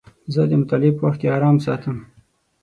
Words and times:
زه 0.33 0.41
د 0.49 0.51
مطالعې 0.61 0.91
په 0.95 1.01
وخت 1.07 1.19
کې 1.21 1.27
ارام 1.35 1.57
ساتم. 1.65 1.97